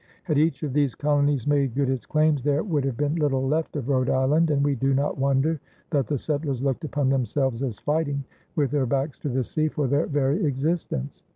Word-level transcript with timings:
Had 0.23 0.39
each 0.39 0.63
of 0.63 0.73
these 0.73 0.95
colonies 0.95 1.45
made 1.45 1.75
good 1.75 1.87
its 1.87 2.07
claim, 2.07 2.35
there 2.37 2.63
would 2.63 2.83
have 2.85 2.97
been 2.97 3.17
little 3.17 3.47
left 3.47 3.75
of 3.75 3.87
Rhode 3.87 4.09
Island, 4.09 4.49
and 4.49 4.63
we 4.63 4.73
do 4.73 4.95
not 4.95 5.19
wonder 5.19 5.59
that 5.91 6.07
the 6.07 6.17
settlers 6.17 6.59
looked 6.59 6.83
upon 6.83 7.09
themselves 7.09 7.61
as 7.61 7.77
fighting, 7.77 8.23
with 8.55 8.71
their 8.71 8.87
backs 8.87 9.19
to 9.19 9.29
the 9.29 9.43
sea, 9.43 9.67
for 9.67 9.85
their 9.85 10.07
very 10.07 10.43
existence. 10.43 11.21